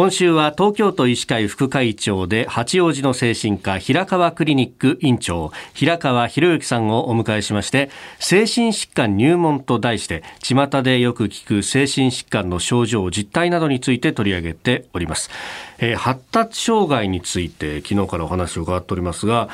[0.00, 15.28] 今週は東京都医師会副会長で八王子の精神科平川クリニック院長平川博之さんをお迎えしまして精神疾患入門と題して巷でよく聞く精神疾患の症状実態などについて取り上げております、
[15.78, 19.50] えー、発達障害について昨日からお話を伺っておりますが、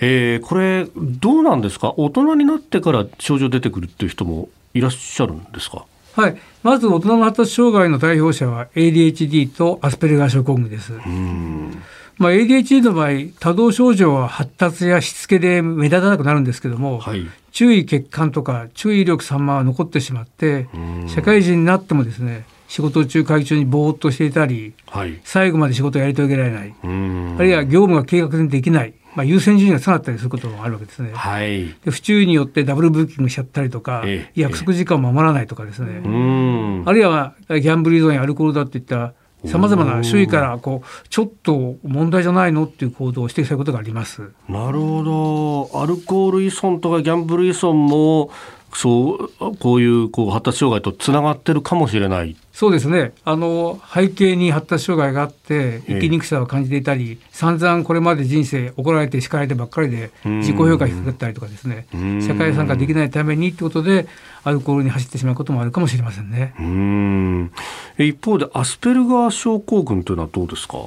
[0.00, 1.92] えー、これどうなんですか？
[1.98, 5.84] 大人になってから症状出てくるっていう人もいらっしゃるんですか？
[6.14, 10.92] はい、まず大人の発達障害の代表者は ADHD とアスペルガー症候群です。
[12.18, 20.68] まあ、ADHD の場合多動症状は発達やしつけで目立たなくなるんですけども、はい、注意欠陥とか注意力散漫は残ってしまって
[21.06, 26.74] 社会人になってもですね仕事中会議中にぼーっとしていたり、はい、最後まで仕事をやり遂げられない。
[26.82, 26.86] あ
[27.42, 31.10] るいは業務が計画にできないまあ、優先順位が下がったりすることもあるわけですね。
[31.12, 39.14] はい、で不注意によってダブルブッキングしちゃったりとか、え約束時間を守らないとかですね、えあるいはギャンブル依存やアルコールだっていった
[39.46, 44.32] さまざまな周囲からこうちょっと問題じゃないのっていう行動を指摘されることがあります。
[44.48, 45.02] なるほ
[45.72, 45.82] ど。
[45.82, 48.30] アルコール依存とかギャンブル依存も
[48.72, 52.36] そうこういうこう発達障害とつながってるかもしれない。
[52.52, 53.12] そうですね。
[53.24, 61.86] あの背景に発達障害があって生きにくさを感じていたり、えー、散々これまで人生怒られて叱られてばっかりで自己評価低かったりとかですね。
[62.26, 64.06] 社会参加できないためにってことで
[64.44, 66.54] アルコールに走ってしまうこともあるかもしれませんね。
[66.58, 67.52] うん。
[67.98, 70.78] 一方でアスペルガー症候群というのはどうですか？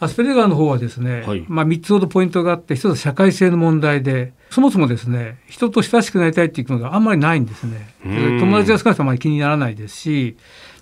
[0.00, 7.94] アスペルガーの方はですね、はい、まあ、3つほどポイントがあって一つ社会性の問題でそもそもですね人と親しくなりたいっていうのがあんまりないんですね。
[8.04, 10.36] 友達が少なくともあまり気にならないですし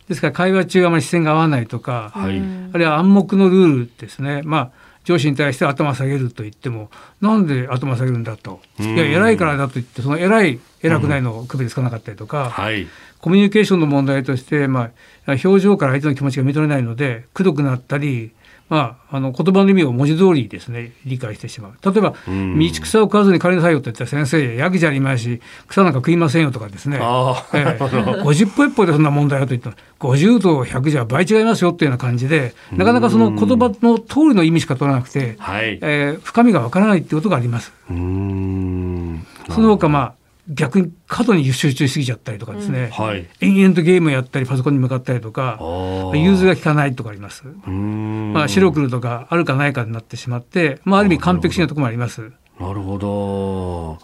[0.09, 2.39] ですから会話中あまり視線が合わないとか、はい、
[2.73, 4.43] あるいは暗黙のルールですね。
[4.45, 4.71] まあ
[5.05, 6.89] 上司に対して頭下げると言っても
[7.21, 8.61] なんで頭下げるんだと。
[8.79, 12.87] いや偉いからだと言ってその偉い偉くないの首でつかなかったりとか、はい、
[13.21, 14.91] コミュニケーションの問題として、ま
[15.27, 18.33] あ、表情から相手の気持ちが認めないのでくどくなったり
[18.73, 21.73] まあ、あの言葉の意味を文字通りですね理解してしまう。
[21.85, 37.75] 例えば「道草を食わずに帰りなさいよ」って言ったら先生ヤギじゃありまいし草なんか食いませんよとかですね、えー、50歩一歩でそんな問題だと言ったら50と100じゃ倍違いますよっていうような感じでなかなかその言葉の通りの意味しか取らなくて、はい、えー、深みがわからないっていうことがあります。
[37.89, 37.93] そ
[39.61, 43.05] の他まあ逆に過度に集中しすぎちゃったりとかですね、うん。
[43.05, 45.59] はい、延々とゲームやったりパソコンに向かったりとか
[46.15, 47.45] 融通が利かないとかあります。
[47.45, 52.33] まあ、白黒とかあるかないかになってしまって、まあ、ある意味完璧主義なところもあります。
[52.59, 53.99] なるほど。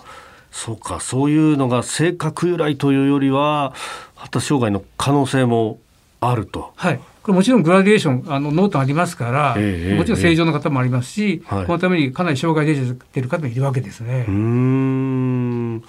[0.50, 3.74] そうかそういうのが性格由来というよりは
[4.14, 5.78] 発達障害の可能性も
[6.20, 6.72] あると。
[6.76, 7.00] はい。
[7.22, 14.24] これもちろんグラデーションあのノートありますから、えー、もちろん正常の方もありますし、えー、このためにかなり障害出てる方もいるわけですね。
[14.26, 15.82] うん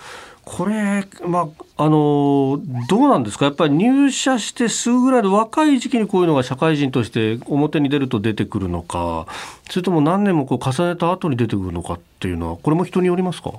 [0.52, 3.46] これ、まあ、あのどうなんですか？
[3.46, 9.28] やっぱり入社してすぐぐらいの若い時期にこういうのが社会人として表に出ると出てくるのか
[9.70, 13.52] それとも何年もこう重ねた後に出てくるのかっていうのはこれも人によりますか？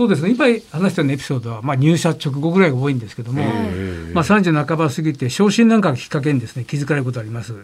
[0.00, 0.30] そうですね。
[0.30, 3.44] 今話したようなエピソードは、まあ、入社直後ぐらいが多いんですけども、
[4.14, 7.52] まあ、30半ば過ぎて昇進なんかがきっかけにですね気づかれることあります。
[7.52, 7.58] ま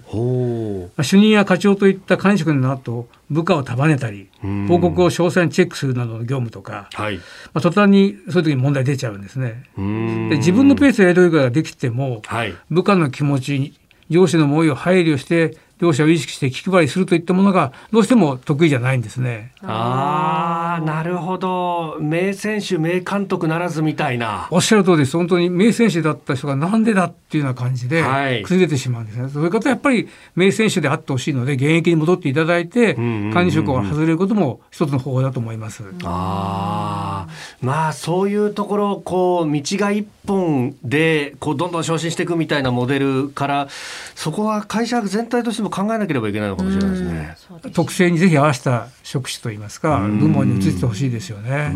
[0.99, 4.29] あ、主任や課長といった管理職の後部下を束ねたり
[4.69, 7.23] 報告を詳細にチェックするなどの業務とか、はい、ま
[7.55, 9.65] あ、途端にそういう時に問題出ちゃうんですね。
[9.79, 13.75] で自分のペースでやり遂げができても、はい、部下の気持ち
[14.11, 19.53] 上司の思いを配慮して両者を意識して気配りするといったものがどうしても得意じゃないんですね。
[19.63, 21.99] ああ、なるほど。
[22.01, 24.49] 名選手、名監督ならずみたいな。
[24.51, 25.17] おっしゃる通りです。
[25.17, 28.03] 本当に名選手だった人がなんでだっていうような感じで
[28.45, 29.25] 崩れてしまうんですね。
[29.25, 35.85] はい、そういう方はやっぱり名選手であってほしいので現役に戻っていただいて、管理職を外れることも一つの方法だと思います。
[36.05, 43.69] ああ、まあそういうところこう道が一本でこうどんどん昇進していくみたいなモデルから
[44.15, 47.37] そこは会社全体としても考えなければいけないのかもしれないですね。
[47.73, 51.73] 特性にぜひ合わせた職種といいますか、部門に移ってほしいですよね。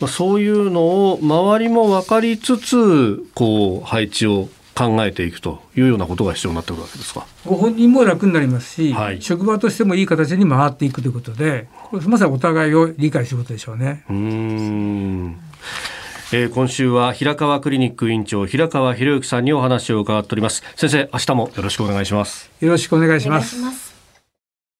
[0.00, 7.26] まあ、そういうのを周りも分かりつつ、こう配置を考えていくというようなことが必要になってくるわけですか。
[7.44, 11.68] ご本人も楽になりますし、はい、職場としてもいい形に回っていくということで、
[12.06, 14.04] まさにお互いを理解することでしょうね。
[14.08, 15.36] うん
[16.34, 20.62] えー、今週は平川クリニック院長平川博之さんにお話を伺っております。
[20.76, 22.50] 先生明日もよろしくお願いします。
[22.60, 23.91] よろしくお願いします